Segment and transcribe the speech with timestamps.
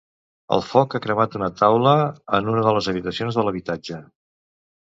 [0.55, 1.93] El foc ha cremat una taula
[2.39, 4.05] en una de les habitacions de l'habitatge.